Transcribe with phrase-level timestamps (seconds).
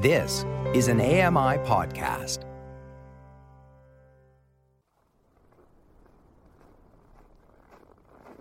[0.00, 0.44] This
[0.74, 2.44] is an AMI podcast.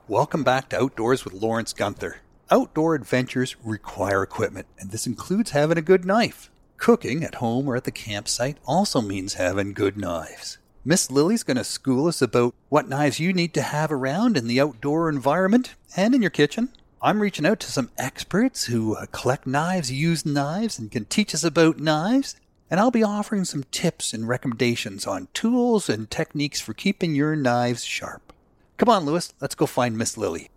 [0.07, 2.17] Welcome back to Outdoors with Lawrence Gunther.
[2.51, 6.51] Outdoor adventures require equipment, and this includes having a good knife.
[6.77, 10.59] Cooking at home or at the campsite also means having good knives.
[10.85, 14.45] Miss Lily's going to school us about what knives you need to have around in
[14.45, 16.69] the outdoor environment and in your kitchen.
[17.07, 21.33] I'm reaching out to some experts who uh, collect knives, use knives, and can teach
[21.33, 22.35] us about knives.
[22.69, 27.33] And I'll be offering some tips and recommendations on tools and techniques for keeping your
[27.37, 28.33] knives sharp.
[28.75, 30.49] Come on, Lewis, let's go find Miss Lily.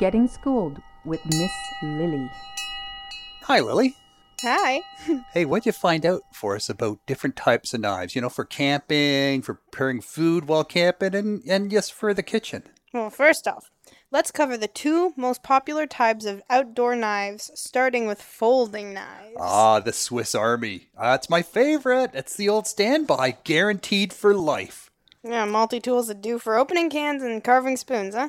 [0.00, 2.30] Getting Schooled with Miss Lily.
[3.42, 3.94] Hi, Lily.
[4.44, 4.82] Hi.
[5.32, 8.14] Hey, what'd you find out for us about different types of knives?
[8.14, 12.62] You know, for camping, for preparing food while camping, and, and just for the kitchen.
[12.92, 13.70] Well, first off,
[14.12, 19.36] let's cover the two most popular types of outdoor knives, starting with folding knives.
[19.40, 20.88] Ah, the Swiss Army.
[21.00, 22.10] That's my favorite.
[22.12, 24.90] It's the old standby, guaranteed for life.
[25.24, 28.28] Yeah, multi tools that do for opening cans and carving spoons, huh?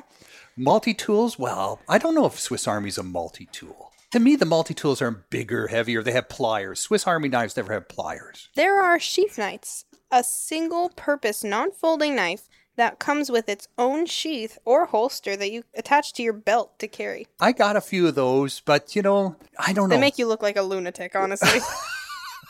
[0.56, 1.38] Multi tools?
[1.38, 3.92] Well, I don't know if Swiss Army's a multi tool.
[4.16, 6.02] To me, the multi tools are bigger, heavier.
[6.02, 6.80] They have pliers.
[6.80, 8.48] Swiss Army knives never have pliers.
[8.56, 14.06] There are sheath knives, a single purpose non folding knife that comes with its own
[14.06, 17.26] sheath or holster that you attach to your belt to carry.
[17.40, 19.96] I got a few of those, but you know, I don't know.
[19.96, 21.60] They make you look like a lunatic, honestly.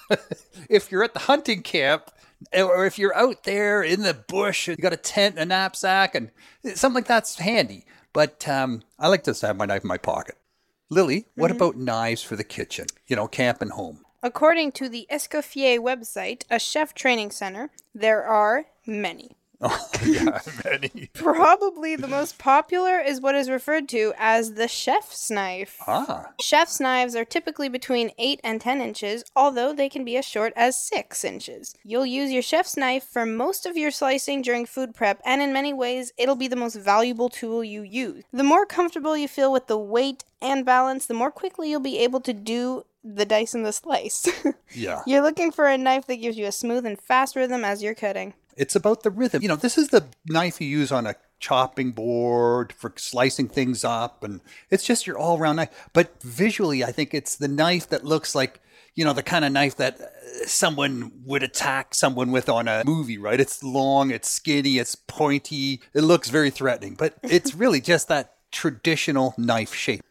[0.71, 2.13] if you're at the hunting camp
[2.57, 5.57] or if you're out there in the bush and you got a tent and a
[5.57, 6.31] knapsack and
[6.77, 7.87] something like that's handy.
[8.13, 10.37] But um, I like to have my knife in my pocket.
[10.89, 12.87] Lily, what about knives for the kitchen?
[13.09, 14.05] You know, camp and home.
[14.23, 19.33] According to the Escoffier website, a chef training center, there are many.
[19.59, 21.09] Oh, yeah, many.
[21.15, 25.79] Probably the most popular is what is referred to as the chef's knife.
[25.87, 30.27] Ah, Chef's knives are typically between 8 and 10 inches, although they can be as
[30.27, 31.75] short as 6 inches.
[31.83, 35.55] You'll use your chef's knife for most of your slicing during food prep, and in
[35.55, 38.25] many ways, it'll be the most valuable tool you use.
[38.35, 41.99] The more comfortable you feel with the weight and balance, the more quickly you'll be
[41.99, 44.29] able to do the dice and the slice.
[44.75, 45.03] yeah.
[45.07, 47.95] You're looking for a knife that gives you a smooth and fast rhythm as you're
[47.95, 48.35] cutting.
[48.57, 49.43] It's about the rhythm.
[49.43, 53.85] You know, this is the knife you use on a chopping board for slicing things
[53.85, 55.89] up, and it's just your all round knife.
[55.93, 58.61] But visually, I think it's the knife that looks like,
[58.95, 60.07] you know, the kind of knife that uh,
[60.47, 63.39] someone would attack someone with on a movie, right?
[63.39, 68.37] It's long, it's skinny, it's pointy, it looks very threatening, but it's really just that
[68.51, 70.03] traditional knife shape.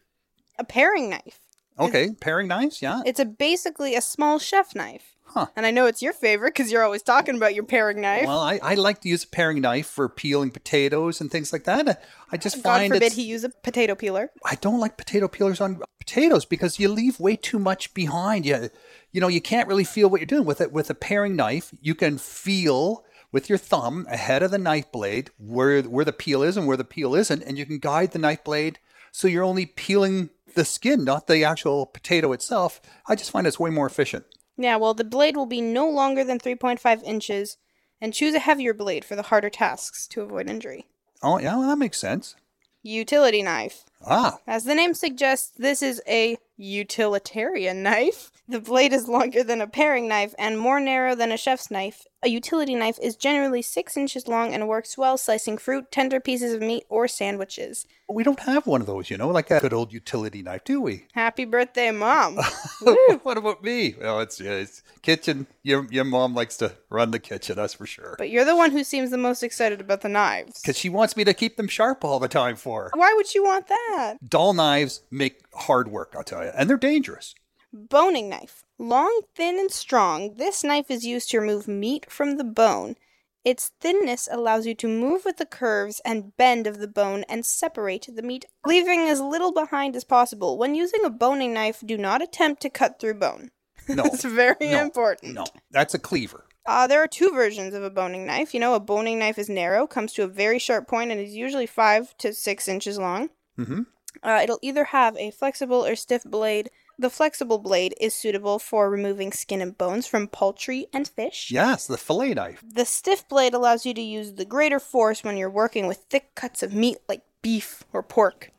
[0.57, 1.39] A paring knife.
[1.77, 3.01] Okay, paring knives, yeah.
[3.05, 5.15] It's a basically a small chef knife.
[5.27, 5.47] Huh.
[5.55, 8.25] And I know it's your favorite because you're always talking about your paring knife.
[8.25, 11.65] Well, I, I like to use a paring knife for peeling potatoes and things like
[11.65, 12.01] that.
[12.31, 14.31] I just God find forbid it's, he use a potato peeler.
[14.45, 18.45] I don't like potato peelers on potatoes because you leave way too much behind.
[18.45, 18.69] You,
[19.11, 20.71] you know, you can't really feel what you're doing with it.
[20.71, 25.31] With a paring knife, you can feel with your thumb ahead of the knife blade
[25.37, 28.19] where where the peel is and where the peel isn't, and you can guide the
[28.19, 28.79] knife blade
[29.11, 32.81] so you're only peeling the skin, not the actual potato itself.
[33.07, 34.25] I just find it's way more efficient.
[34.57, 37.57] Yeah, well, the blade will be no longer than 3.5 inches,
[38.01, 40.87] and choose a heavier blade for the harder tasks to avoid injury.
[41.21, 42.35] Oh yeah, well that makes sense.
[42.83, 43.83] Utility knife.
[44.05, 48.31] Ah, As the name suggests, this is a utilitarian knife.
[48.47, 52.05] The blade is longer than a paring knife and more narrow than a chef's knife.
[52.21, 56.53] A utility knife is generally 6 inches long and works well slicing fruit, tender pieces
[56.53, 57.87] of meat, or sandwiches.
[58.07, 60.79] we don't have one of those, you know, like that good old utility knife, do
[60.79, 61.05] we?
[61.13, 62.35] Happy birthday, Mom!
[63.23, 63.95] what about me?
[63.99, 65.47] Well, it's, yeah, it's kitchen.
[65.63, 68.15] Your your mom likes to run the kitchen, that's for sure.
[68.19, 70.61] but you're the one who seems the most excited about the knives.
[70.61, 72.91] Because she wants me to keep them sharp all the time for her.
[72.93, 74.17] Why would you want that?
[74.27, 77.33] Dull knives make hard work, I'll tell you, and they're dangerous.
[77.75, 78.63] Boning knife.
[78.77, 82.95] Long, thin, and strong, this knife is used to remove meat from the bone.
[83.43, 87.45] Its thinness allows you to move with the curves and bend of the bone and
[87.45, 90.57] separate the meat, leaving as little behind as possible.
[90.57, 93.51] When using a boning knife, do not attempt to cut through bone.
[93.87, 95.35] No, It's very no, important.
[95.35, 96.45] No, that's a cleaver.
[96.65, 98.53] Uh, there are two versions of a boning knife.
[98.53, 101.35] You know, a boning knife is narrow, comes to a very sharp point, and is
[101.35, 103.29] usually five to six inches long.
[103.59, 103.81] Mm-hmm.
[104.23, 106.71] Uh, it'll either have a flexible or stiff blade.
[106.97, 111.51] The flexible blade is suitable for removing skin and bones from poultry and fish.
[111.51, 112.63] Yes, the fillet knife.
[112.65, 116.35] The stiff blade allows you to use the greater force when you're working with thick
[116.35, 118.51] cuts of meat like beef or pork.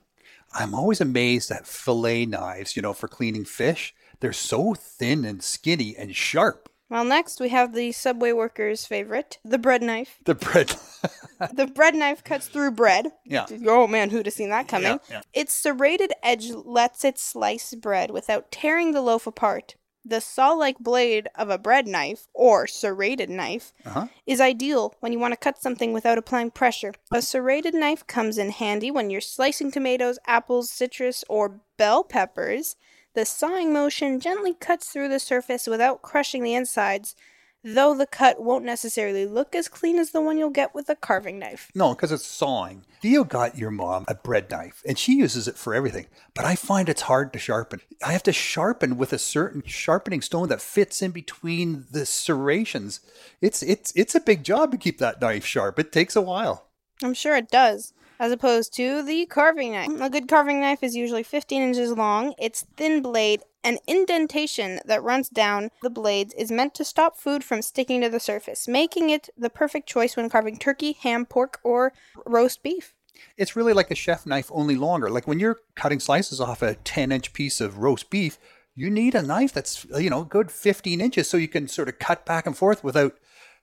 [0.53, 3.95] I'm always amazed at fillet knives, you know, for cleaning fish.
[4.21, 6.69] They're so thin and skinny and sharp.
[6.89, 10.19] Well, next we have the Subway workers' favorite, the bread knife.
[10.25, 10.77] The bread.
[11.55, 13.09] the bread knife cuts through bread.
[13.25, 13.47] yeah.
[13.67, 14.93] Oh man, who'd have seen that coming?
[14.93, 15.21] Yeah, yeah.
[15.35, 19.75] Its serrated edge lets it slice bread without tearing the loaf apart.
[20.09, 24.07] The saw like blade of a bread knife, or serrated knife, Uh-huh.
[24.25, 26.95] is ideal when you want to cut something without applying pressure.
[27.13, 32.77] A serrated knife comes in handy when you're slicing tomatoes, apples, citrus, or bell peppers.
[33.17, 37.17] The sawing motion gently cuts through the surface without crushing the insides,
[37.65, 40.97] though the cut won't necessarily look as clean as the one you'll get with a
[40.97, 41.71] carving knife.
[41.75, 42.85] No, because it's sawing.
[43.01, 46.09] Theo got your mom a bread knife, and she uses it for everything.
[46.35, 47.81] But I find it's hard to sharpen.
[48.05, 53.01] I have to sharpen with a certain sharpening stone that fits in between the serrations.
[53.41, 55.79] It's it's it's a big job to keep that knife sharp.
[55.79, 56.67] It takes a while.
[57.03, 57.95] I'm sure it does.
[58.19, 60.01] As opposed to the carving knife.
[60.01, 62.35] A good carving knife is usually 15 inches long.
[62.39, 67.45] Its thin blade and indentation that runs down the blades is meant to stop food
[67.45, 71.61] from sticking to the surface, making it the perfect choice when carving turkey, ham, pork,
[71.63, 71.93] or
[72.25, 72.95] roast beef.
[73.37, 75.11] It's really like a chef knife, only longer.
[75.11, 78.39] Like when you're cutting slices off a 10 inch piece of roast beef,
[78.75, 81.89] you need a knife that's, you know, a good 15 inches so you can sort
[81.89, 83.15] of cut back and forth without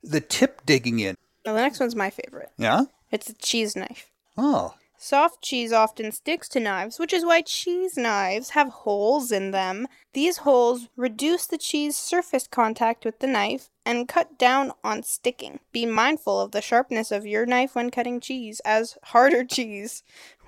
[0.01, 1.15] the tip digging in.
[1.45, 2.49] Now, the next one's my favorite.
[2.57, 2.85] Yeah?
[3.11, 4.09] It's a cheese knife.
[4.38, 9.51] Oh, Soft cheese often sticks to knives, which is why cheese knives have holes in
[9.51, 9.85] them.
[10.13, 15.59] These holes reduce the cheese surface contact with the knife and cut down on sticking.
[15.74, 20.03] Be mindful of the sharpness of your knife when cutting cheese, as harder cheese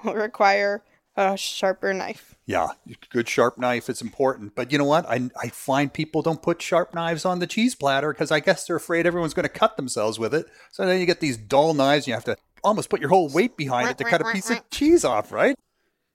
[0.05, 0.85] will require
[1.17, 2.35] a sharper knife.
[2.45, 2.67] yeah.
[3.09, 4.55] Good sharp knife is important.
[4.55, 5.05] But you know what?
[5.09, 8.65] I, I find people don't put sharp knives on the cheese platter because I guess
[8.67, 10.45] they're afraid everyone's going to cut themselves with it.
[10.71, 13.29] So then you get these dull knives and you have to almost put your whole
[13.29, 15.55] weight behind it to cut a piece of cheese off, right?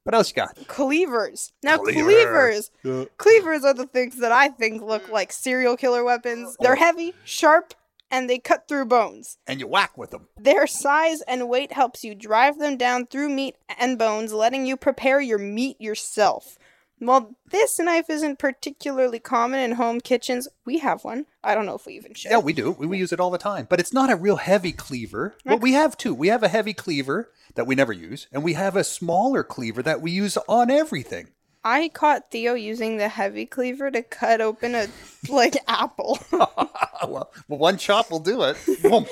[0.05, 0.57] What else you got?
[0.67, 1.53] Cleavers.
[1.63, 2.03] Now, Cleaver.
[2.03, 2.71] cleavers.
[2.83, 3.05] Yeah.
[3.19, 5.13] Cleavers are the things that I think look mm.
[5.13, 6.57] like serial killer weapons.
[6.59, 6.63] Oh.
[6.63, 7.75] They're heavy, sharp,
[8.11, 9.39] and they cut through bones.
[9.47, 10.29] And you whack with them.
[10.39, 14.77] Their size and weight helps you drive them down through meat and bones, letting you
[14.77, 16.59] prepare your meat yourself.
[17.01, 21.25] While this knife isn't particularly common in home kitchens, we have one.
[21.43, 22.31] I don't know if we even should.
[22.31, 22.73] Yeah, we do.
[22.73, 23.67] We, we use it all the time.
[23.71, 25.35] But it's not a real heavy cleaver.
[25.47, 26.13] Well, we have two.
[26.15, 29.83] We have a heavy cleaver that we never use, and we have a smaller cleaver
[29.83, 31.29] that we use on everything.
[31.65, 34.87] I caught Theo using the heavy cleaver to cut open a
[35.31, 36.19] like apple.
[36.33, 38.57] well, one chop will do it.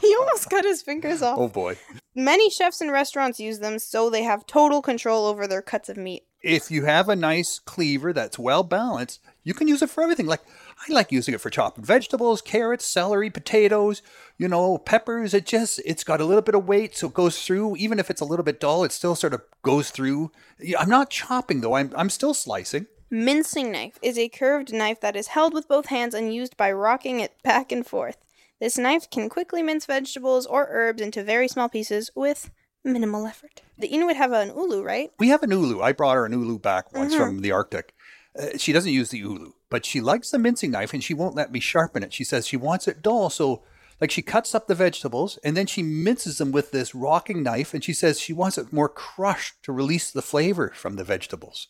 [0.00, 1.38] He almost cut his fingers off.
[1.38, 1.76] oh boy.
[2.14, 5.96] Many chefs and restaurants use them so they have total control over their cuts of
[5.96, 6.24] meat.
[6.42, 10.26] If you have a nice cleaver that's well balanced, you can use it for everything.
[10.26, 10.42] Like
[10.88, 14.02] I like using it for chopping vegetables, carrots, celery, potatoes,
[14.36, 15.34] you know, peppers.
[15.34, 17.76] It just it's got a little bit of weight, so it goes through.
[17.76, 20.30] Even if it's a little bit dull, it still sort of goes through.
[20.78, 21.74] I'm not chopping though.
[21.74, 22.86] I'm I'm still slicing.
[23.10, 26.70] Mincing knife is a curved knife that is held with both hands and used by
[26.70, 28.18] rocking it back and forth.
[28.60, 32.50] This knife can quickly mince vegetables or herbs into very small pieces with
[32.84, 33.62] minimal effort.
[33.78, 35.10] The Inuit have an ulu, right?
[35.18, 35.82] We have an ulu.
[35.82, 37.94] I brought her an ulu back once from the Arctic.
[38.38, 41.34] Uh, she doesn't use the ulu, but she likes the mincing knife and she won't
[41.34, 42.12] let me sharpen it.
[42.12, 43.30] She says she wants it dull.
[43.30, 43.62] So,
[44.00, 47.74] like, she cuts up the vegetables and then she minces them with this rocking knife.
[47.74, 51.68] And she says she wants it more crushed to release the flavor from the vegetables.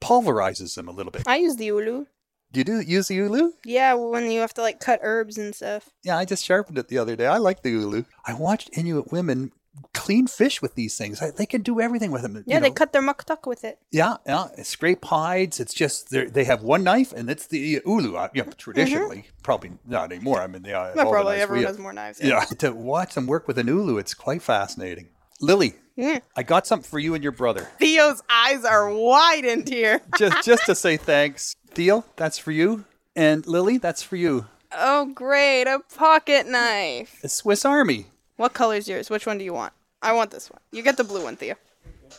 [0.00, 1.22] Pulverizes them a little bit.
[1.26, 2.06] I use the ulu.
[2.52, 3.52] Do you do use the ulu?
[3.64, 5.90] Yeah, when you have to like cut herbs and stuff.
[6.04, 7.26] Yeah, I just sharpened it the other day.
[7.26, 8.04] I like the ulu.
[8.24, 9.50] I watched Inuit women
[9.92, 11.20] clean fish with these things.
[11.36, 12.42] They can do everything with them.
[12.46, 13.78] Yeah, you they cut their muktuk with it.
[13.90, 14.48] Yeah, yeah.
[14.62, 15.60] Scrape hides.
[15.60, 18.16] It's just they're- have one knife, and it's the ulu.
[18.16, 20.40] Uh, yeah, traditionally, probably not anymore.
[20.42, 20.98] I mean, they uh, Mm-hmm.
[20.98, 21.68] Well, probably everyone wheel.
[21.68, 22.20] has more knives.
[22.22, 25.08] Yeah, to watch them work with an ulu, it's quite fascinating.
[25.40, 26.20] Lily, Yeah.
[26.36, 27.68] I got something for you and your brother.
[27.78, 30.00] Theo's eyes are widened here.
[30.18, 31.56] Just just to say thanks.
[31.70, 32.84] Theo, that's for you,
[33.16, 34.46] and Lily, that's for you.
[34.76, 35.64] Oh, great.
[35.64, 37.18] A pocket knife.
[37.22, 38.06] The Swiss Army.
[38.36, 39.10] What color's yours?
[39.10, 39.72] Which one do you want?
[40.02, 40.60] I want this one.
[40.72, 41.54] You get the blue one, Theo.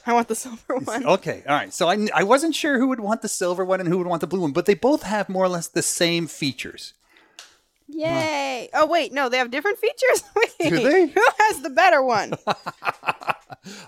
[0.06, 1.06] I want the silver one.
[1.06, 1.74] Okay, all right.
[1.74, 4.22] So I, I wasn't sure who would want the silver one and who would want
[4.22, 6.94] the blue one, but they both have more or less the same features.
[7.88, 8.70] Yay!
[8.74, 10.24] Oh wait, no, they have different features.
[10.36, 11.06] Wait, Do they?
[11.06, 12.34] Who has the better one?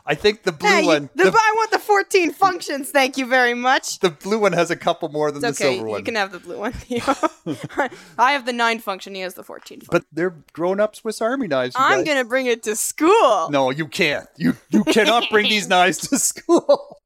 [0.05, 1.09] I think the blue Hey, you- one.
[1.15, 2.89] the, The, I want the 14 functions.
[2.91, 3.99] Thank you very much.
[3.99, 5.99] the blue one has a couple more than It's the okay, silver one.
[5.99, 6.73] you can have the blue one.
[8.17, 9.15] I have the nine function.
[9.15, 9.89] He has the 14 function.
[9.91, 11.75] But they're grown-up Swiss Army knives.
[11.77, 13.49] you I'm gonna bring it to school.
[13.49, 14.27] No, you can't.
[14.37, 16.99] You you cannot bring these knives to school.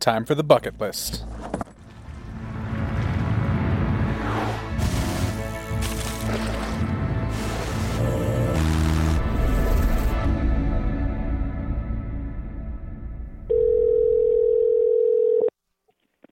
[0.00, 1.24] Time for the bucket list.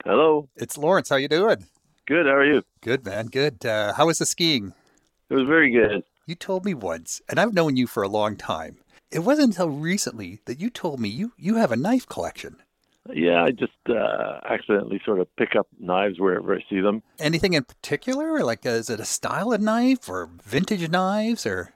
[0.04, 0.50] Hello.
[0.56, 1.08] It's Lawrence.
[1.08, 1.64] How you doing?
[2.06, 2.26] Good.
[2.26, 2.62] How are you?
[2.82, 3.28] Good, man.
[3.28, 3.64] Good.
[3.64, 4.74] Uh, how was the skiing?
[5.30, 6.04] It was very good.
[6.26, 8.76] You told me once, and I've known you for a long time.
[9.10, 12.56] It wasn't until recently that you told me you, you have a knife collection.
[13.14, 17.02] Yeah, I just uh, accidentally sort of pick up knives wherever I see them.
[17.18, 18.44] Anything in particular?
[18.44, 21.72] Like, uh, is it a style of knife or vintage knives or?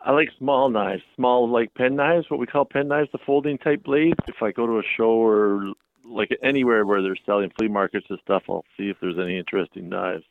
[0.00, 3.58] I like small knives, small like pen knives, what we call pen knives, the folding
[3.58, 4.18] type blades.
[4.28, 5.72] If I go to a show or
[6.08, 9.88] like anywhere where they're selling flea markets and stuff, I'll see if there's any interesting
[9.88, 10.24] knives.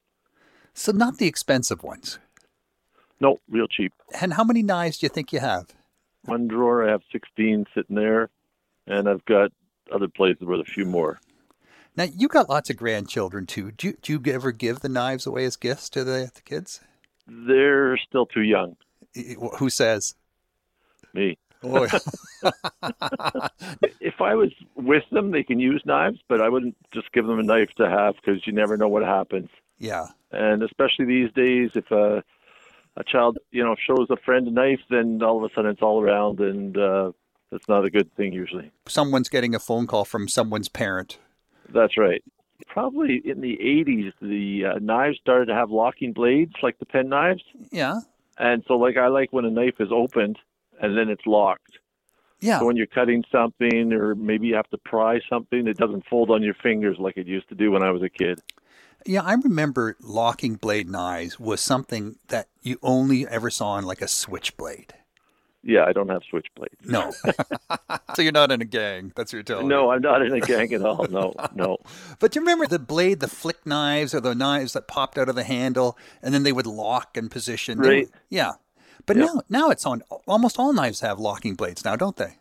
[0.74, 2.19] So, not the expensive ones.
[3.19, 3.93] No, real cheap.
[4.22, 5.67] And how many knives do you think you have?
[6.25, 8.29] One drawer, I have 16 sitting there,
[8.86, 9.51] and I've got
[9.91, 11.19] other places with a few more.
[11.96, 13.72] Now, you got lots of grandchildren too.
[13.72, 16.81] Do you, do you ever give the knives away as gifts to the, the kids?
[17.25, 18.77] They're still too young.
[19.57, 20.15] Who says?
[21.13, 21.38] Me.
[21.64, 21.84] Oh,
[24.00, 27.40] if I was with them, they can use knives, but I wouldn't just give them
[27.40, 29.50] a knife to have because you never know what happens.
[29.80, 30.08] yeah.
[30.32, 32.24] And especially these days, if a
[32.98, 35.82] a child, you know, shows a friend a knife, then all of a sudden it's
[35.82, 37.12] all around, and uh,
[37.52, 38.72] that's not a good thing usually.
[38.88, 41.20] Someone's getting a phone call from someone's parent.
[41.70, 42.24] That's right.
[42.68, 47.08] Probably in the 80s, the uh, knives started to have locking blades, like the pen
[47.08, 47.44] knives.
[47.72, 48.00] Yeah.
[48.40, 50.40] And so, like, I like when a knife is opened
[50.81, 51.79] and then it's locked.
[52.39, 52.60] Yeah.
[52.60, 56.29] So when you're cutting something, or maybe you have to pry something, it doesn't fold
[56.29, 58.39] on your fingers like it used to do when I was a kid.
[59.05, 64.01] Yeah, I remember locking blade knives was something that you only ever saw on like
[64.01, 64.93] a switchblade.
[65.63, 66.86] Yeah, I don't have switchblades.
[66.86, 67.12] No.
[68.15, 69.12] so you're not in a gang.
[69.15, 69.75] That's what you're telling me.
[69.75, 71.07] No, I'm not in a gang at all.
[71.10, 71.77] No, no.
[72.19, 75.27] But do you remember the blade, the flick knives, or the knives that popped out
[75.27, 77.79] of the handle, and then they would lock and position?
[77.79, 78.05] Right.
[78.05, 78.53] were- yeah.
[79.06, 79.25] But Yep.
[79.34, 80.01] now, now it's on.
[80.27, 82.36] Almost all knives have locking blades now, don't they?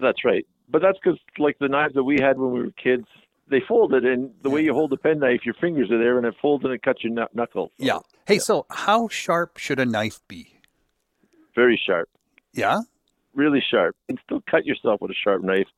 [0.00, 0.46] That's right.
[0.68, 3.06] But that's because, like, the knives that we had when we were kids,
[3.50, 6.26] they folded, and the way you hold the pen knife, your fingers are there, and
[6.26, 7.70] it folds and it cuts your knuck- knuckles.
[7.78, 7.98] So, Yeah.
[8.26, 10.60] Hey, so how sharp should a knife be?
[11.54, 12.08] Very sharp.
[12.52, 12.80] Yeah.
[13.34, 13.96] Really sharp.
[14.08, 15.68] You can still cut yourself with a sharp knife,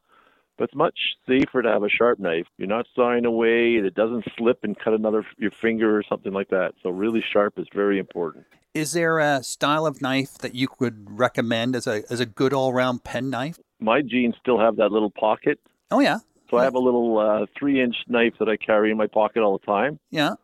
[0.59, 2.47] but it's much safer to have a sharp knife.
[2.59, 6.49] You're not sawing away, it doesn't slip and cut another your finger or something like
[6.49, 6.75] that.
[6.83, 8.47] So, really sharp is very important.
[8.73, 12.53] Is there a style of knife that you could recommend as a as a good
[12.53, 13.59] all round pen knife?
[13.81, 15.59] My jeans still have that little pocket.
[15.91, 16.19] Oh yeah.
[16.51, 19.43] So I have a little uh, three inch knife that I carry in my pocket
[19.43, 19.99] all the time.
[20.11, 20.35] Yeah.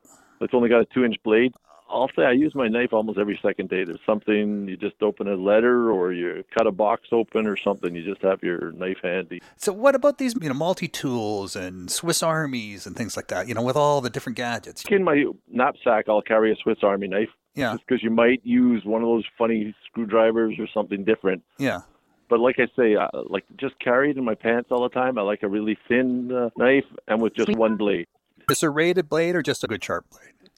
[0.40, 1.52] It's only got a two inch blade.
[1.88, 3.84] I'll say I use my knife almost every second day.
[3.84, 7.94] There's something you just open a letter or you cut a box open or something.
[7.94, 9.40] You just have your knife handy.
[9.56, 13.46] So what about these, you know, multi tools and Swiss armies and things like that?
[13.46, 14.84] You know, with all the different gadgets.
[14.90, 17.72] In my knapsack, I'll carry a Swiss Army knife Yeah.
[17.72, 21.42] just because you might use one of those funny screwdrivers or something different.
[21.58, 21.80] Yeah.
[22.28, 25.18] But like I say, I like just carry it in my pants all the time.
[25.18, 28.06] I like a really thin uh, knife and with just one blade.
[28.50, 30.50] A serrated blade or just a good sharp blade?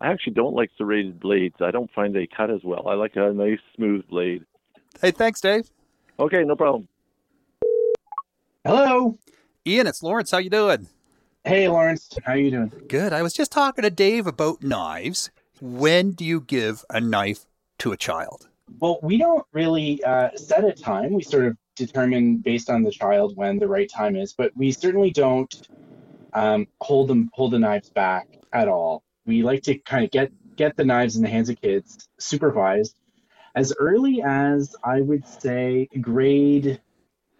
[0.00, 1.56] I actually don't like serrated blades.
[1.60, 2.86] I don't find they cut as well.
[2.88, 4.44] I like a nice smooth blade.
[5.00, 5.70] Hey, thanks, Dave.
[6.18, 6.88] Okay, no problem.
[8.64, 9.18] Hello.
[9.66, 10.30] Ian, it's Lawrence.
[10.30, 10.86] How you doing?
[11.44, 12.10] Hey, Lawrence.
[12.24, 12.72] How you doing?
[12.88, 13.12] Good.
[13.12, 15.30] I was just talking to Dave about knives.
[15.60, 17.46] When do you give a knife
[17.78, 18.48] to a child?
[18.80, 21.12] Well, we don't really uh, set a time.
[21.12, 24.72] We sort of determine based on the child when the right time is, but we
[24.72, 25.68] certainly don't
[26.32, 29.02] um, hold them hold the knives back at all.
[29.24, 32.98] We like to kind of get get the knives in the hands of kids, supervised,
[33.54, 36.80] as early as I would say grade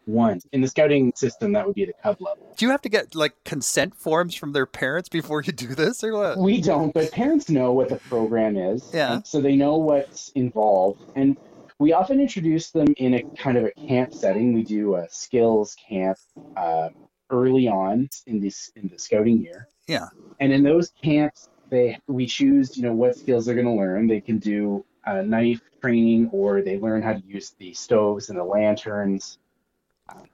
[0.06, 1.52] one in the scouting system.
[1.52, 2.54] That would be the cub level.
[2.56, 6.02] Do you have to get like consent forms from their parents before you do this
[6.02, 6.38] or what?
[6.38, 8.88] We don't, but parents know what the program is.
[8.92, 9.20] Yeah.
[9.24, 11.02] So they know what's involved.
[11.14, 11.36] And
[11.78, 14.54] we often introduce them in a kind of a camp setting.
[14.54, 16.18] We do a skills camp
[16.56, 16.90] um,
[17.30, 19.68] early on in this in the scouting year.
[19.86, 20.06] Yeah.
[20.40, 24.06] And in those camps, they we choose, you know, what skills they're going to learn.
[24.06, 28.38] They can do uh, knife training, or they learn how to use the stoves and
[28.38, 29.45] the lanterns, uh,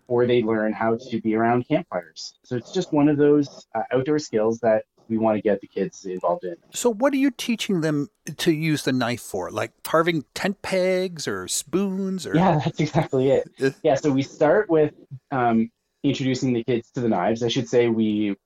[0.09, 2.35] or they learn how to be around campfires.
[2.45, 5.67] So it's just one of those uh, outdoor skills that we want to get the
[5.67, 6.57] kids involved in.
[6.73, 9.51] So, what are you teaching them to use the knife for?
[9.51, 12.37] Like carving tent pegs or spoons or?
[12.37, 13.49] Yeah, that's exactly it.
[13.63, 14.95] Uh, Yeah, so we start with
[15.31, 15.71] um,
[16.03, 17.43] introducing the kids to the knives.
[17.43, 18.37] I should say we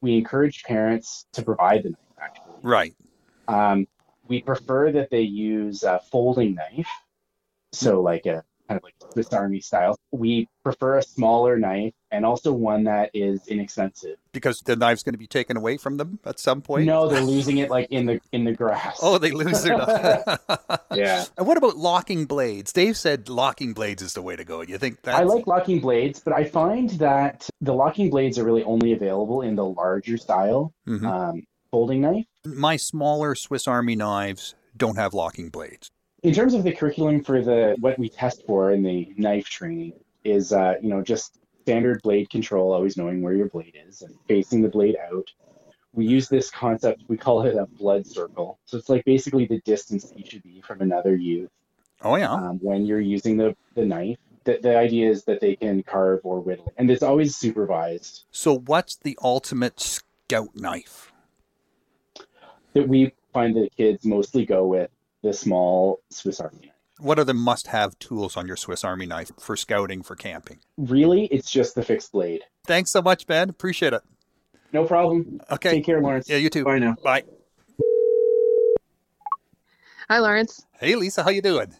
[0.00, 1.98] we encourage parents to provide the knife.
[2.20, 2.94] Actually, Right.
[3.48, 3.86] um,
[4.26, 6.88] we prefer that they use a folding knife,
[7.72, 9.98] so like a kind of like Swiss Army style.
[10.12, 14.16] We prefer a smaller knife and also one that is inexpensive.
[14.32, 16.86] Because the knife's going to be taken away from them at some point.
[16.86, 18.98] No, they're losing it like in the in the grass.
[19.02, 20.22] Oh, they lose their knife.
[20.94, 21.24] yeah.
[21.36, 22.72] And what about locking blades?
[22.72, 24.64] Dave said locking blades is the way to go.
[24.64, 28.38] Do you think that's I like locking blades, but I find that the locking blades
[28.38, 30.72] are really only available in the larger style.
[30.86, 31.04] Mhm.
[31.04, 32.24] Um, folding knife.
[32.44, 35.90] My smaller Swiss Army knives don't have locking blades.
[36.22, 39.92] In terms of the curriculum for the what we test for in the knife training
[40.24, 44.14] is, uh, you know, just standard blade control, always knowing where your blade is and
[44.26, 45.28] facing the blade out.
[45.92, 48.58] We use this concept, we call it a blood circle.
[48.64, 51.50] So it's like basically the distance that you should be from another youth
[52.02, 52.32] Oh, yeah.
[52.32, 54.18] um, when you're using the, the knife.
[54.44, 58.24] The, the idea is that they can carve or whittle, and it's always supervised.
[58.30, 61.12] So, what's the ultimate scout knife?
[62.72, 64.90] That we find that kids mostly go with
[65.22, 66.72] the small Swiss Army knife.
[67.00, 70.58] What are the must have tools on your Swiss Army knife for scouting, for camping?
[70.76, 72.42] Really, it's just the fixed blade.
[72.66, 73.48] Thanks so much, Ben.
[73.48, 74.02] Appreciate it.
[74.72, 75.40] No problem.
[75.50, 75.70] Okay.
[75.70, 76.28] Take care, Lawrence.
[76.28, 76.64] Yeah, you too.
[76.64, 76.96] Bye now.
[77.02, 77.24] Bye.
[80.08, 80.66] Hi, Lawrence.
[80.80, 81.74] Hey, Lisa, how you doing?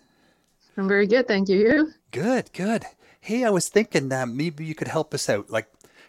[0.76, 1.58] I'm very good, thank you.
[1.58, 1.92] You?
[2.12, 2.84] Good, good.
[3.20, 5.50] Hey, I was thinking that maybe you could help us out.
[5.50, 5.66] Like,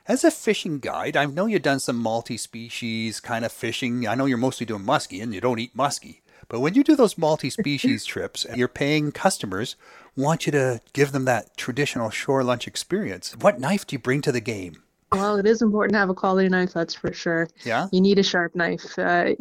[0.07, 4.07] as a fishing guide, I know you've done some multi-species kind of fishing.
[4.07, 6.21] I know you're mostly doing muskie, and you don't eat muskie.
[6.49, 9.75] But when you do those multi-species trips, and you're paying customers
[10.19, 13.35] want you to give them that traditional shore lunch experience.
[13.39, 14.83] What knife do you bring to the game?
[15.11, 17.47] Well, it is important to have a quality knife, that's for sure.
[17.65, 17.87] Yeah.
[17.91, 18.97] You need a sharp knife.
[18.97, 19.33] Uh,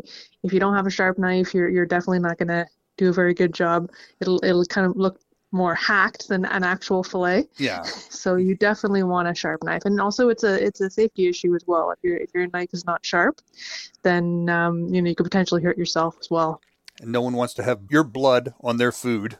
[0.42, 3.12] if you don't have a sharp knife, you're you're definitely not going to do a
[3.12, 3.90] very good job.
[4.20, 7.48] It'll it'll kind of look more hacked than an actual fillet.
[7.58, 7.84] Yeah.
[8.18, 11.54] So you definitely want a sharp knife, and also it's a it's a safety issue
[11.54, 11.92] as well.
[11.92, 13.40] If your if your knife is not sharp,
[14.02, 16.60] then um, you know you could potentially hurt yourself as well.
[17.00, 19.38] And no one wants to have your blood on their food.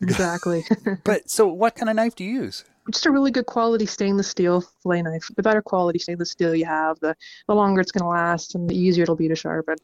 [0.00, 0.64] Exactly.
[1.04, 2.64] But so, what kind of knife do you use?
[2.90, 5.30] just a really good quality stainless steel fillet knife.
[5.34, 7.16] The better quality stainless steel you have, the,
[7.48, 9.76] the longer it's going to last and the easier it'll be to sharpen.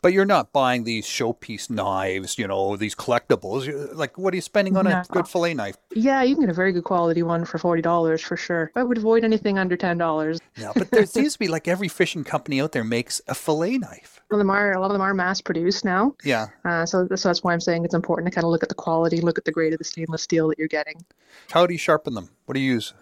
[0.00, 3.66] But you're not buying these showpiece knives, you know, these collectibles.
[3.66, 5.76] You're- Like, what are you spending on a good fillet knife?
[5.92, 8.70] Yeah, you can get a very good quality one for $40 for sure.
[8.76, 10.38] I would avoid anything under $10.
[10.56, 13.78] Yeah, but there seems to be like every fishing company out there makes a fillet
[13.78, 14.20] knife.
[14.30, 16.14] A lot of them are, a lot of them are mass produced now.
[16.22, 16.46] Yeah.
[16.64, 18.76] Uh, so, so that's why I'm saying it's important to kind of look at the
[18.76, 21.04] quality, look at the grade of the stainless steel that you're getting.
[21.50, 22.28] How do you sharpen them?
[22.46, 22.94] What do you use?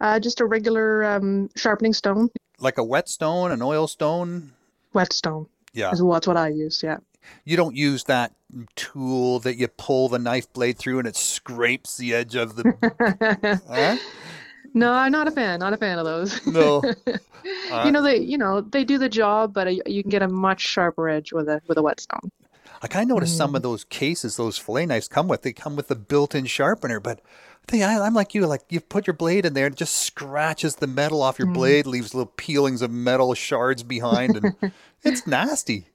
[0.00, 4.52] Uh, just a regular um, sharpening stone, Like a whetstone, an oil stone?
[4.92, 5.90] Whetstone Yeah.
[5.92, 6.82] is what's what I use.
[6.82, 6.98] Yeah.
[7.44, 8.32] You don't use that
[8.76, 13.60] tool that you pull the knife blade through and it scrapes the edge of the.
[13.68, 13.96] Huh?
[14.74, 15.60] no, I'm not a fan.
[15.60, 16.44] Not a fan of those.
[16.46, 16.82] No.
[17.72, 20.22] Uh, you know they, you know they do the job, but uh, you can get
[20.22, 22.30] a much sharper edge with a with a whetstone.
[22.82, 25.90] Like of noticed some of those cases those fillet knives come with, they come with
[25.90, 29.46] a built-in sharpener, but I think I, I'm like you, like you put your blade
[29.46, 32.90] in there, and it just scratches the metal off your blade, leaves little peelings of
[32.90, 34.72] metal shards behind, and
[35.02, 35.86] it's nasty.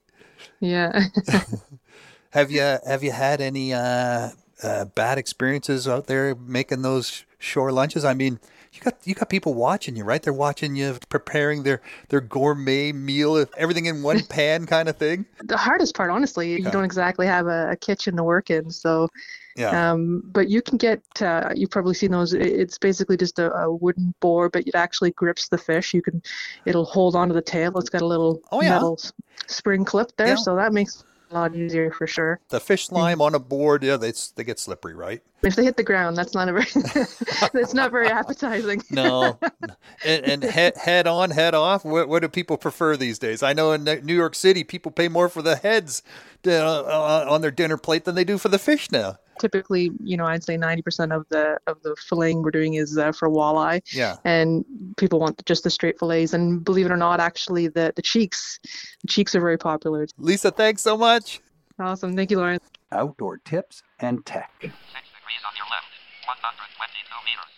[0.60, 1.08] Yeah.
[2.30, 4.30] Have you have you had any uh,
[4.62, 8.04] uh, bad experiences out there making those shore lunches?
[8.04, 8.38] I mean,
[8.72, 10.22] you got you got people watching you, right?
[10.22, 15.26] They're watching you preparing their their gourmet meal, everything in one pan, kind of thing.
[15.44, 19.08] the hardest part, honestly, you don't exactly have a, a kitchen to work in, so.
[19.56, 19.90] Yeah.
[19.90, 22.32] Um, but you can get, uh, you've probably seen those.
[22.32, 25.92] It's basically just a, a wooden board, but it actually grips the fish.
[25.92, 26.22] You can,
[26.64, 27.76] it'll hold onto the tail.
[27.76, 28.74] It's got a little Oh, yeah.
[28.74, 29.00] metal
[29.48, 30.34] spring clip there, Yeah.
[30.36, 32.40] so that makes a lot easier for sure.
[32.48, 32.94] the fish hmm.
[32.94, 35.22] slime on a board, yeah, they they get slippery, right?
[35.42, 36.66] If they hit the ground, that's not a very,
[37.52, 38.82] that's not very appetizing.
[38.90, 39.38] No,
[40.04, 41.84] and, and head head on, head off.
[41.84, 43.42] What, what do people prefer these days?
[43.42, 46.02] I know in New York City, people pay more for the heads
[46.46, 49.16] uh, uh, on their dinner plate than they do for the fish now.
[49.38, 53.12] Typically, you know, I'd say 90% of the of the filleting we're doing is uh,
[53.12, 53.80] for walleye.
[53.94, 54.16] Yeah.
[54.24, 54.64] and
[54.96, 56.32] people want just the straight fillets.
[56.32, 58.58] And believe it or not, actually, the the cheeks,
[59.02, 60.06] the cheeks are very popular.
[60.18, 61.40] Lisa, thanks so much.
[61.78, 62.58] Awesome, thank you, Lauren.
[62.90, 64.50] Outdoor tips and tech.
[64.60, 65.86] Six degrees on your left,
[66.26, 67.52] 122 meters.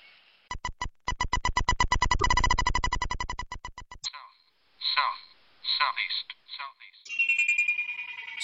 [4.04, 4.36] South,
[4.92, 5.30] southeast,
[5.78, 6.39] southeast.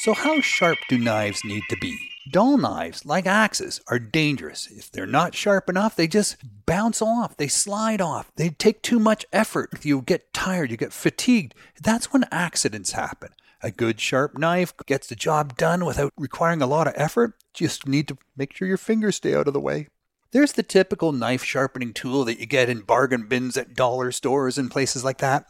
[0.06, 1.98] So, how sharp do knives need to be?
[2.30, 4.68] Dull knives, like axes, are dangerous.
[4.70, 9.00] If they're not sharp enough, they just bounce off, they slide off, they take too
[9.00, 9.84] much effort.
[9.84, 11.56] You get tired, you get fatigued.
[11.82, 13.30] That's when accidents happen.
[13.64, 17.34] A good sharp knife gets the job done without requiring a lot of effort.
[17.52, 19.88] Just need to make sure your fingers stay out of the way.
[20.30, 24.56] There's the typical knife sharpening tool that you get in bargain bins at dollar stores
[24.56, 25.46] and places like that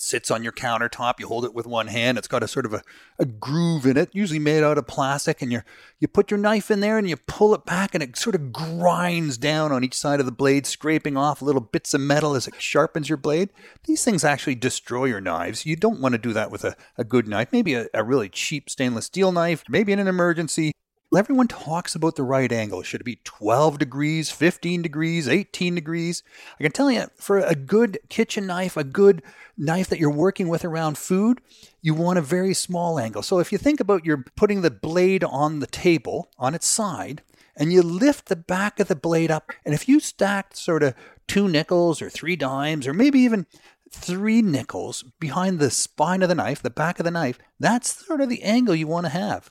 [0.00, 1.18] sits on your countertop.
[1.18, 2.18] You hold it with one hand.
[2.18, 2.82] It's got a sort of a,
[3.18, 5.42] a groove in it, usually made out of plastic.
[5.42, 5.62] And you
[5.98, 8.52] you put your knife in there and you pull it back, and it sort of
[8.52, 12.46] grinds down on each side of the blade, scraping off little bits of metal as
[12.46, 13.50] it sharpens your blade.
[13.84, 15.66] These things actually destroy your knives.
[15.66, 17.48] You don't want to do that with a, a good knife.
[17.52, 19.64] Maybe a, a really cheap stainless steel knife.
[19.68, 20.72] Maybe in an emergency.
[21.16, 22.82] Everyone talks about the right angle.
[22.82, 26.22] Should it be 12 degrees, 15 degrees, 18 degrees?
[26.60, 29.22] I can tell you, for a good kitchen knife, a good
[29.56, 31.40] knife that you're working with around food,
[31.80, 33.22] you want a very small angle.
[33.22, 37.22] So if you think about you're putting the blade on the table on its side,
[37.56, 40.94] and you lift the back of the blade up, and if you stacked sort of
[41.26, 43.46] two nickels or three dimes, or maybe even
[43.90, 48.20] three nickels behind the spine of the knife, the back of the knife, that's sort
[48.20, 49.50] of the angle you want to have.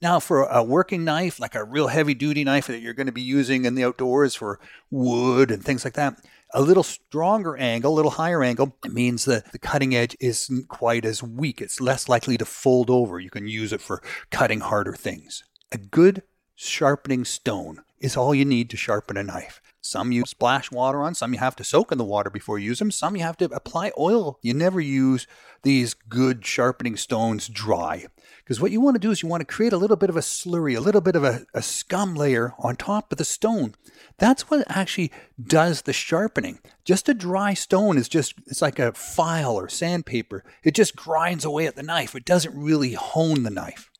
[0.00, 3.12] Now, for a working knife, like a real heavy duty knife that you're going to
[3.12, 6.20] be using in the outdoors for wood and things like that,
[6.54, 11.04] a little stronger angle, a little higher angle, means that the cutting edge isn't quite
[11.04, 11.60] as weak.
[11.60, 13.18] It's less likely to fold over.
[13.18, 15.44] You can use it for cutting harder things.
[15.72, 16.22] A good
[16.54, 19.60] sharpening stone is all you need to sharpen a knife.
[19.80, 22.66] Some you splash water on, some you have to soak in the water before you
[22.66, 24.38] use them, some you have to apply oil.
[24.42, 25.26] You never use
[25.62, 28.06] these good sharpening stones dry.
[28.38, 30.16] Because what you want to do is you want to create a little bit of
[30.16, 33.74] a slurry, a little bit of a, a scum layer on top of the stone.
[34.18, 36.58] That's what actually does the sharpening.
[36.84, 40.44] Just a dry stone is just, it's like a file or sandpaper.
[40.64, 42.14] It just grinds away at the knife.
[42.14, 43.90] It doesn't really hone the knife.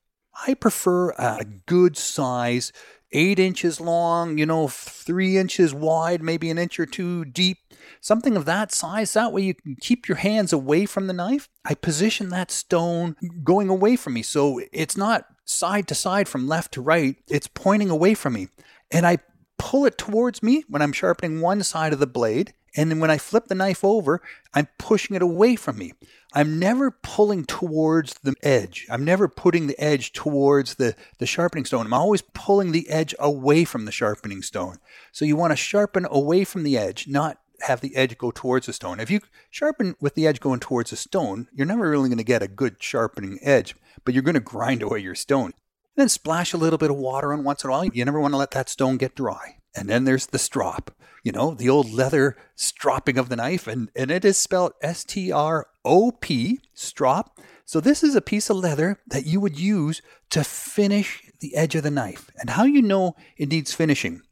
[0.46, 2.72] I prefer a good size,
[3.12, 7.58] eight inches long, you know, three inches wide, maybe an inch or two deep,
[8.00, 9.12] something of that size.
[9.12, 11.48] That way you can keep your hands away from the knife.
[11.64, 14.22] I position that stone going away from me.
[14.22, 18.48] So it's not side to side from left to right, it's pointing away from me.
[18.90, 19.18] And I
[19.58, 22.52] pull it towards me when I'm sharpening one side of the blade.
[22.78, 24.22] And then when I flip the knife over,
[24.54, 25.94] I'm pushing it away from me.
[26.32, 28.86] I'm never pulling towards the edge.
[28.88, 31.86] I'm never putting the edge towards the, the sharpening stone.
[31.86, 34.76] I'm always pulling the edge away from the sharpening stone.
[35.10, 38.66] So you want to sharpen away from the edge, not have the edge go towards
[38.66, 39.00] the stone.
[39.00, 42.24] If you sharpen with the edge going towards the stone, you're never really going to
[42.24, 45.46] get a good sharpening edge, but you're going to grind away your stone.
[45.46, 47.86] And then splash a little bit of water on once in a while.
[47.86, 49.57] You never want to let that stone get dry.
[49.78, 50.90] And then there's the strop,
[51.22, 55.04] you know, the old leather stropping of the knife, and, and it is spelled S
[55.04, 57.38] T R O P, strop.
[57.64, 61.74] So this is a piece of leather that you would use to finish the edge
[61.74, 62.30] of the knife.
[62.40, 64.22] And how you know it needs finishing?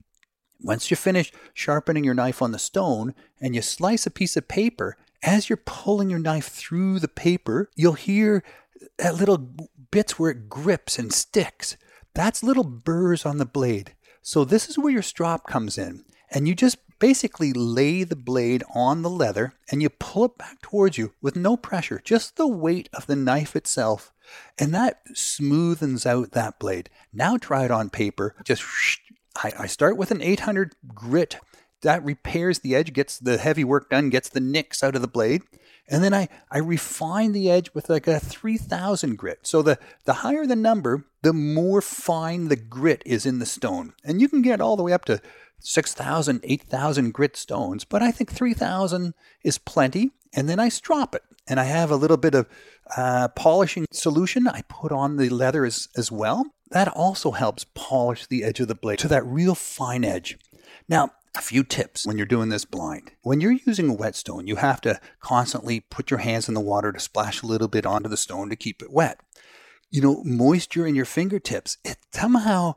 [0.60, 4.48] Once you finish sharpening your knife on the stone and you slice a piece of
[4.48, 8.42] paper, as you're pulling your knife through the paper, you'll hear
[8.98, 9.38] that little
[9.90, 11.76] bits where it grips and sticks.
[12.14, 13.94] That's little burrs on the blade.
[14.26, 16.04] So this is where your strop comes in.
[16.32, 20.60] And you just basically lay the blade on the leather and you pull it back
[20.60, 24.12] towards you with no pressure, just the weight of the knife itself.
[24.58, 26.90] And that smoothens out that blade.
[27.12, 28.34] Now try it on paper.
[28.42, 28.64] Just
[29.44, 31.36] I, I start with an 800 grit.
[31.82, 35.08] That repairs the edge, gets the heavy work done, gets the nicks out of the
[35.08, 35.42] blade.
[35.88, 39.40] And then I, I refine the edge with like a 3000 grit.
[39.46, 43.92] So the, the higher the number, the more fine the grit is in the stone.
[44.04, 45.20] And you can get all the way up to
[45.60, 50.10] 6,000, 8,000 grit stones, but I think 3,000 is plenty.
[50.34, 51.22] And then I strop it.
[51.48, 52.48] And I have a little bit of
[52.96, 56.46] uh, polishing solution I put on the leather as, as well.
[56.70, 60.36] That also helps polish the edge of the blade to that real fine edge.
[60.88, 63.12] Now, a few tips when you're doing this blind.
[63.22, 66.92] When you're using a whetstone, you have to constantly put your hands in the water
[66.92, 69.20] to splash a little bit onto the stone to keep it wet.
[69.90, 72.74] You know, moisture in your fingertips, it somehow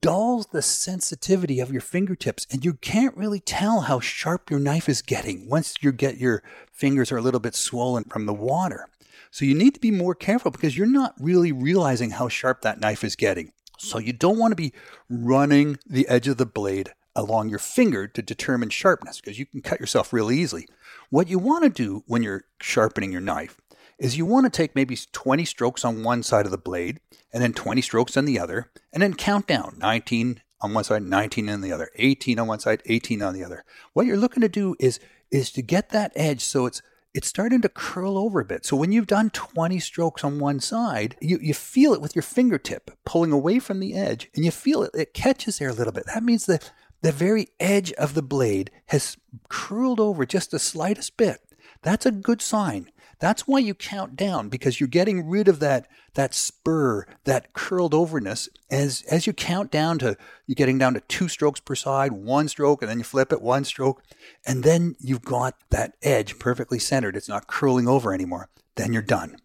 [0.00, 4.88] dulls the sensitivity of your fingertips, and you can't really tell how sharp your knife
[4.88, 8.88] is getting once you get your fingers are a little bit swollen from the water.
[9.30, 12.80] So you need to be more careful because you're not really realizing how sharp that
[12.80, 13.52] knife is getting.
[13.78, 14.72] So you don't want to be
[15.10, 19.60] running the edge of the blade along your finger to determine sharpness because you can
[19.60, 20.66] cut yourself real easily.
[21.10, 23.56] What you want to do when you're sharpening your knife
[23.98, 27.00] is you want to take maybe 20 strokes on one side of the blade
[27.32, 31.02] and then 20 strokes on the other and then count down 19 on one side,
[31.02, 33.64] 19 on the other, 18 on one side, 18 on the other.
[33.92, 36.80] What you're looking to do is is to get that edge so it's
[37.14, 38.64] it's starting to curl over a bit.
[38.64, 42.22] So when you've done 20 strokes on one side, you, you feel it with your
[42.22, 45.92] fingertip pulling away from the edge and you feel it, it catches there a little
[45.92, 46.04] bit.
[46.06, 49.16] That means that the very edge of the blade has
[49.48, 51.40] curled over just the slightest bit.
[51.82, 52.90] That's a good sign.
[53.20, 57.94] That's why you count down because you're getting rid of that that spur, that curled
[57.94, 58.48] overness.
[58.70, 62.48] As as you count down to you're getting down to two strokes per side, one
[62.48, 64.02] stroke, and then you flip it, one stroke,
[64.46, 67.16] and then you've got that edge perfectly centered.
[67.16, 68.50] It's not curling over anymore.
[68.76, 69.36] Then you're done.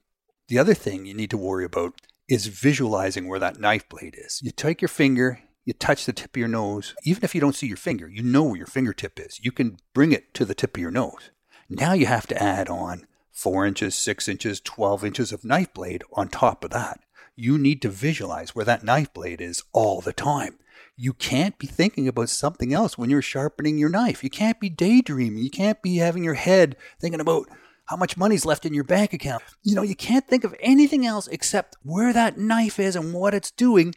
[0.47, 4.39] The other thing you need to worry about is visualizing where that knife blade is.
[4.43, 6.93] You take your finger, you touch the tip of your nose.
[7.03, 9.39] Even if you don't see your finger, you know where your fingertip is.
[9.43, 11.31] You can bring it to the tip of your nose.
[11.69, 16.03] Now you have to add on four inches, six inches, 12 inches of knife blade
[16.13, 16.99] on top of that.
[17.35, 20.59] you need to visualize where that knife blade is all the time.
[20.95, 24.23] You can't be thinking about something else when you're sharpening your knife.
[24.23, 25.43] You can't be daydreaming.
[25.43, 27.47] You can't be having your head thinking about
[27.85, 29.43] how much money's left in your bank account.
[29.63, 33.33] You know, you can't think of anything else except where that knife is and what
[33.33, 33.95] it's doing.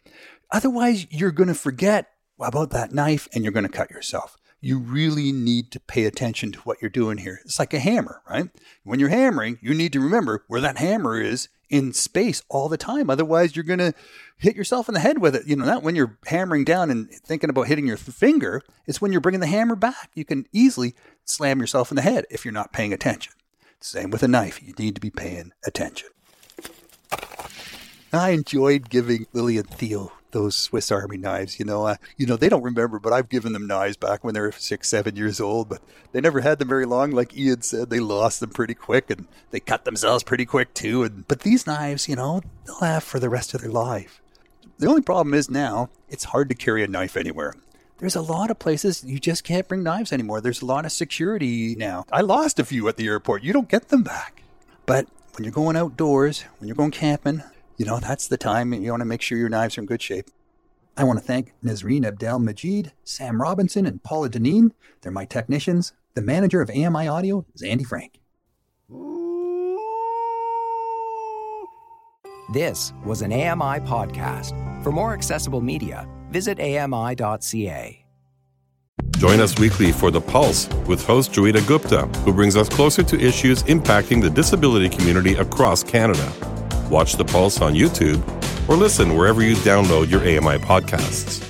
[0.51, 4.37] Otherwise, you're going to forget about that knife and you're going to cut yourself.
[4.59, 7.39] You really need to pay attention to what you're doing here.
[7.45, 8.49] It's like a hammer, right?
[8.83, 12.77] When you're hammering, you need to remember where that hammer is in space all the
[12.77, 13.09] time.
[13.09, 13.93] Otherwise, you're going to
[14.37, 15.45] hit yourself in the head with it.
[15.45, 19.11] You know, not when you're hammering down and thinking about hitting your finger, it's when
[19.11, 20.11] you're bringing the hammer back.
[20.15, 23.33] You can easily slam yourself in the head if you're not paying attention.
[23.79, 24.61] Same with a knife.
[24.63, 26.09] You need to be paying attention.
[28.13, 31.59] I enjoyed giving Lily and Theo those Swiss Army knives.
[31.59, 34.33] You know, uh, you know they don't remember, but I've given them knives back when
[34.33, 35.69] they were six, seven years old.
[35.69, 37.11] But they never had them very long.
[37.11, 41.03] Like Ian said, they lost them pretty quick, and they cut themselves pretty quick too.
[41.03, 44.21] And but these knives, you know, they'll have for the rest of their life.
[44.79, 47.55] The only problem is now it's hard to carry a knife anywhere.
[47.97, 50.39] There's a lot of places you just can't bring knives anymore.
[50.39, 52.05] There's a lot of security now.
[52.11, 53.41] I lost a few at the airport.
[53.41, 54.43] You don't get them back.
[54.85, 57.41] But when you're going outdoors, when you're going camping,
[57.77, 60.01] you know, that's the time you want to make sure your knives are in good
[60.01, 60.29] shape.
[60.97, 64.71] I want to thank Nazreen Abdel Majid, Sam Robinson, and Paula Deneen.
[65.01, 65.93] They're my technicians.
[66.15, 68.19] The manager of AMI Audio is Andy Frank.
[72.51, 74.83] This was an AMI podcast.
[74.83, 78.03] For more accessible media, visit ami.ca.
[79.17, 83.19] Join us weekly for The Pulse with host Joeita Gupta, who brings us closer to
[83.19, 86.31] issues impacting the disability community across Canada.
[86.89, 88.21] Watch The Pulse on YouTube
[88.69, 91.46] or listen wherever you download your AMI podcasts.